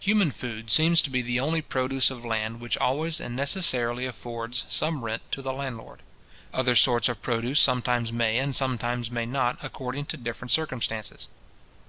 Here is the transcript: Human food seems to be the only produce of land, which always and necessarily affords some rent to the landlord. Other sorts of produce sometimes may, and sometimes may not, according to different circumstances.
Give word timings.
Human 0.00 0.32
food 0.32 0.72
seems 0.72 1.00
to 1.02 1.08
be 1.08 1.22
the 1.22 1.38
only 1.38 1.62
produce 1.62 2.10
of 2.10 2.24
land, 2.24 2.58
which 2.58 2.76
always 2.78 3.20
and 3.20 3.36
necessarily 3.36 4.06
affords 4.06 4.64
some 4.68 5.04
rent 5.04 5.22
to 5.30 5.40
the 5.40 5.52
landlord. 5.52 6.02
Other 6.52 6.74
sorts 6.74 7.08
of 7.08 7.22
produce 7.22 7.60
sometimes 7.60 8.12
may, 8.12 8.38
and 8.38 8.56
sometimes 8.56 9.08
may 9.08 9.24
not, 9.24 9.58
according 9.62 10.06
to 10.06 10.16
different 10.16 10.50
circumstances. 10.50 11.28